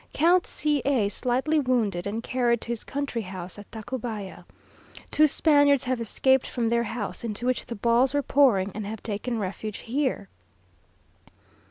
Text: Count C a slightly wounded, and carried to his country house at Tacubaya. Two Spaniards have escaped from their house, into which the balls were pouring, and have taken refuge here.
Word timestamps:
Count 0.13 0.47
C 0.47 0.81
a 0.83 1.09
slightly 1.09 1.59
wounded, 1.59 2.07
and 2.07 2.23
carried 2.23 2.59
to 2.61 2.69
his 2.69 2.83
country 2.83 3.21
house 3.21 3.59
at 3.59 3.69
Tacubaya. 3.71 4.45
Two 5.11 5.27
Spaniards 5.27 5.83
have 5.83 6.01
escaped 6.01 6.47
from 6.47 6.69
their 6.69 6.85
house, 6.85 7.23
into 7.23 7.45
which 7.45 7.67
the 7.67 7.75
balls 7.75 8.11
were 8.15 8.23
pouring, 8.23 8.71
and 8.73 8.87
have 8.87 9.03
taken 9.03 9.37
refuge 9.37 9.77
here. 9.85 10.27